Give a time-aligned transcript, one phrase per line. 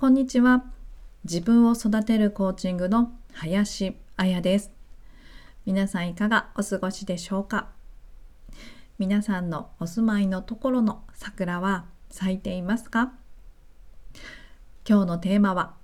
[0.00, 0.64] こんにちは。
[1.24, 4.72] 自分を育てるコーチングの林彩です。
[5.66, 7.68] 皆さんいかがお過ごしでしょうか？
[8.98, 13.12] 皆さんのお住まいのところの桜は咲いていますか？
[14.88, 15.74] 今日のテーマは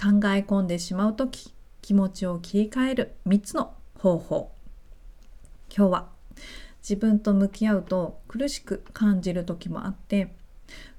[0.00, 4.52] 考え込んでしまうとき気持ちを切り替える3つの方法
[5.76, 6.08] 今日は
[6.80, 10.32] 自分と向き合うと苦しく感じる時もあって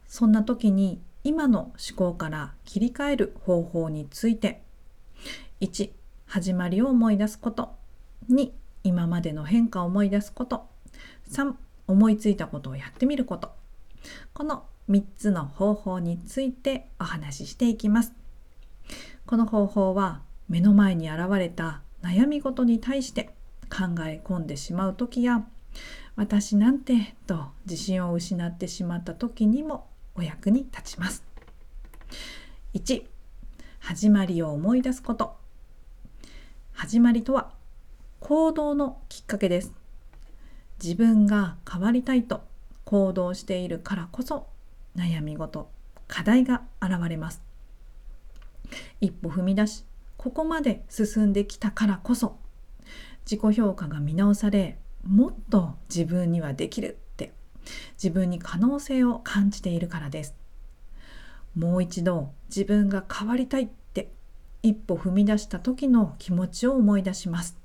[0.10, 4.62] そんな時に今の思考から切り替える方法について。
[5.62, 5.92] 1
[6.26, 7.76] 始まりを思い出すこと。
[8.30, 8.52] 2
[8.84, 10.68] 今までの変化を思い出すこと。
[11.32, 11.54] 3
[11.88, 13.54] 思いついたことをやってみること。
[14.34, 18.14] この3つの方法についてお話ししていきます。
[19.26, 23.34] この方法は目の前に現れた悩み事に対して
[23.70, 25.46] 考え込んでしまう時や
[26.18, 31.24] 私なんてと自信を失ってしまった時にもお役に立ちます。
[32.76, 33.04] 1
[33.80, 35.36] 始まりを思い出すこと。
[36.72, 37.52] 始まりとは
[38.20, 39.74] 行動のきっかけです。
[40.82, 42.42] 自分が変わりたいと
[42.86, 44.48] 行動しているからこそ
[44.96, 45.70] 悩み事
[46.08, 47.42] 課題が現れます。
[49.02, 49.84] 一歩踏み出し
[50.18, 52.38] ここまで進んできたからこそ
[53.26, 56.98] 自己評価が見直されもっと自分にはできる。
[57.94, 60.36] 自分に可能性を感じているからです。
[61.56, 64.12] もう一度自分が変わりたいって
[64.64, 67.58] 一歩踏み出した時の気持ちを思い出します。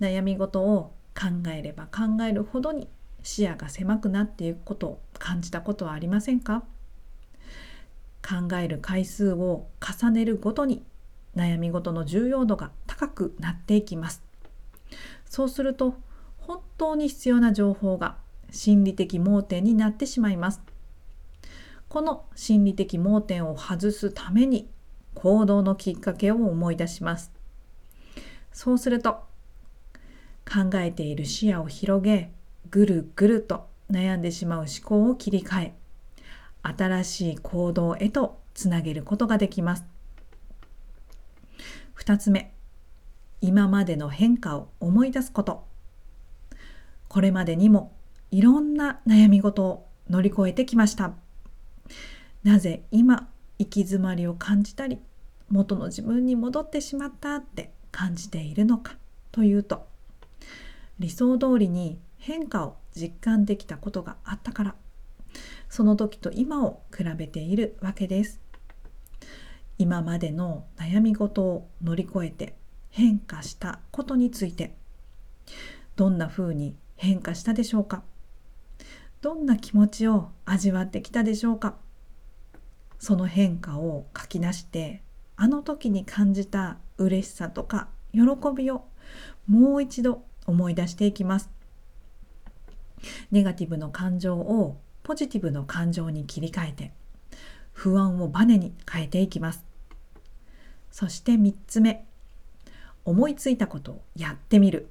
[0.00, 2.88] 悩み事を考えれば考えるほどに
[3.22, 6.64] 視野が狭くなっていくことを感じたことはありませんか？
[8.22, 10.84] 考える回数を重ねるごとに
[11.34, 14.22] 悩み事の重要度が高くなっていきます。
[15.24, 15.94] そうすると
[16.38, 18.16] 本当に必要な情報が
[18.50, 20.62] 心理的盲点になってしまいます。
[21.88, 24.68] この心理的盲点を外すために
[25.14, 27.32] 行動のきっかけを思い出します。
[28.52, 29.24] そうすると
[30.44, 32.30] 考えている視野を広げ
[32.70, 35.74] ぐるぐると悩んでしまう思考を切り替え
[36.62, 39.84] 新しい行動へとつなげることができます。
[41.98, 42.52] 2つ目
[43.40, 45.66] 今までの変化を思い出すこと
[47.08, 47.95] これまでにも
[48.36, 51.14] いろんな悩み事を乗り越えてきました。
[52.44, 54.98] なぜ今行き詰まりを感じたり
[55.50, 58.96] 元の自分に戻ってしまったって感じているのか
[59.32, 59.86] というと
[60.98, 64.74] 理想通りに変化を実感できたことがあったから
[65.70, 68.38] その時と今を比べているわけです
[69.78, 72.54] 今までの悩み事を乗り越えて
[72.90, 74.74] 変化したことについて
[75.96, 78.02] どんな風に変化したでしょうか？
[79.26, 81.74] どんな気持ちを味わってきたでしょうか？
[83.00, 85.02] その変化を書き出して
[85.34, 88.20] あの時に感じた嬉しさとか喜
[88.56, 88.84] びを
[89.48, 91.50] もう一度思い出していきます。
[93.32, 96.92] ネガティブの感情をポジティブの感情に切り替えて
[97.72, 99.64] 不安をバネに変えていきます。
[100.92, 102.06] そして3つ目
[103.04, 104.88] 思いついたことをやってみる。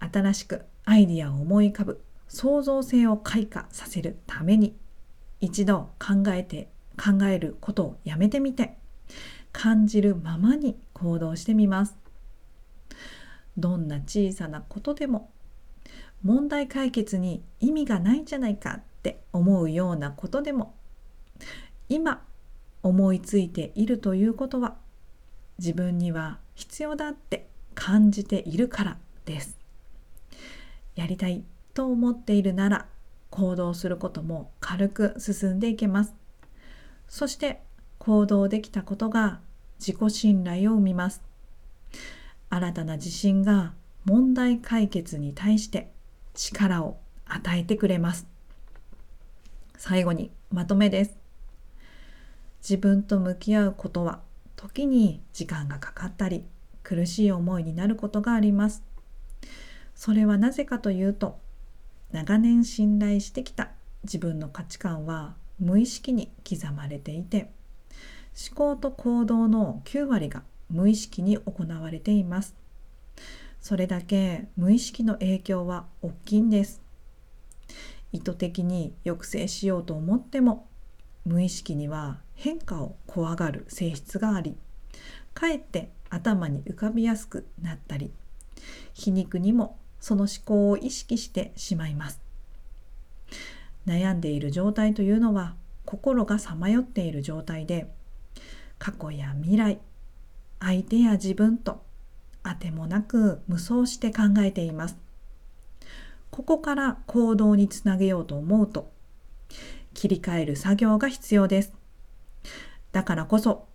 [0.00, 2.02] 新しくアイディアを思い浮かぶ。
[2.30, 4.76] 創造性を開花させるために
[5.40, 8.76] 一度考えて考えることをやめてみて
[9.52, 11.98] 感じるままに行動してみます。
[13.58, 15.30] どんな小さなことでも
[16.22, 20.74] 問題解決に意味がないんじゃないかって思うようなことでも
[21.88, 22.22] 今
[22.82, 24.76] 思いついているということは
[25.58, 29.58] 自分には必要だって感じているからです。
[30.94, 31.42] やりたい
[31.74, 32.86] と思っているなら
[33.30, 36.14] 行動することも軽く進んでいけます。
[37.08, 37.62] そして
[37.98, 39.40] 行動できたことが
[39.78, 41.22] 自己信頼を生みます。
[42.48, 45.92] 新たな自信が問題解決に対して
[46.34, 48.26] 力を与えてくれます。
[49.76, 51.16] 最後にまとめです。
[52.60, 54.20] 自分と向き合うことは
[54.56, 56.44] 時に時間がかかったり
[56.82, 58.82] 苦しい思いになることがあります。
[59.94, 61.38] それはなぜかというと
[62.12, 63.70] 長年信頼してきた
[64.02, 67.50] 自分の価値観は無意識に刻まれていて
[68.48, 72.54] 思考と行動の9割が無意識に行われています。
[73.60, 76.80] それだけ無意識の影響は大きいんです。
[78.12, 80.66] 意図的に抑制しようと思っても
[81.24, 84.56] 無意識には変化を怖がる性質があり
[85.34, 88.10] かえって頭に浮かびやすくなったり
[88.94, 92.20] 皮肉にもその思考を意識してしまいます。
[93.86, 95.54] 悩んでいる状態というのは
[95.84, 97.90] 心がさまよっている状態で
[98.78, 99.80] 過去や未来
[100.60, 101.82] 相手や自分と
[102.42, 104.98] あてもなく無双して考えています。
[106.30, 108.90] ここから行動につなげようと思うと
[109.94, 111.72] 切り替える作業が必要です。
[112.92, 113.66] だからこそ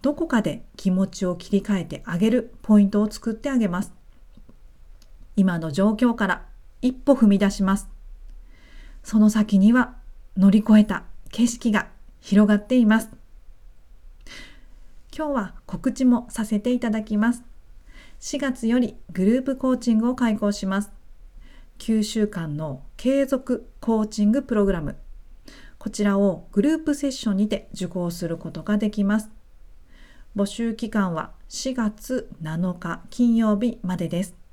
[0.00, 3.97] どこかで気持ちを切り替えてあげるポイントを作ってあげます。
[5.38, 6.46] 今の状況から
[6.82, 7.88] 一歩踏み出します。
[9.04, 9.94] その先には
[10.36, 11.86] 乗り越えた景色が
[12.20, 13.08] 広がっています。
[15.16, 17.44] 今日は告知もさせていただきます。
[18.18, 20.90] 4月よりグループコーチングを開講します。
[21.78, 24.96] 9週間の継続コーチングプログラム。
[25.78, 29.30] こちらをグループセッションにて受講することができます。
[30.34, 34.47] 募集期間は4月7日金曜日までです。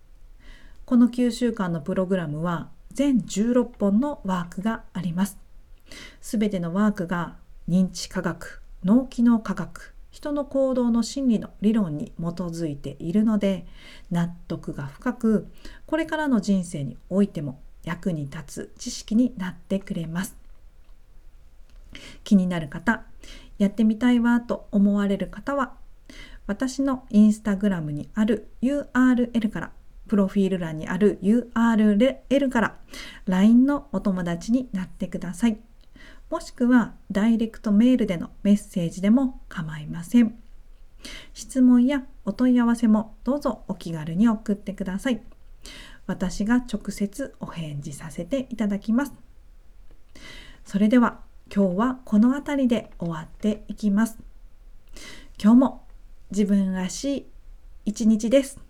[0.86, 5.40] この9週間のプログラムは全16本のワークがあります。
[6.22, 7.38] すべてのワークが
[7.68, 13.66] 認知科学脳機能科学人の行動の心理の理論に基づいているので
[14.12, 15.48] 納得が深く
[15.88, 20.36] これからの人生においても役に立つ知識になってくれます。
[22.24, 23.04] 気になる方
[23.58, 25.74] やってみたいわと思われる方は
[26.46, 29.72] 私のインスタグラムにある URL から
[30.16, 32.78] プロフィール欄にある URL から
[33.26, 35.60] LINE のお友達になってください。
[36.30, 40.40] もしくはダイレクトメールでのメッセージでも構いません。
[41.34, 45.22] 質問やお問い合わせもどうぞお気軽に送ってください。
[46.08, 49.14] 私が直接お返事させていただきます。
[50.64, 51.20] それでは
[51.54, 54.18] 今日はこの辺りで終わっていきます。
[55.38, 55.88] 今日も
[56.32, 57.26] 自分らしい
[57.84, 58.65] 一日です。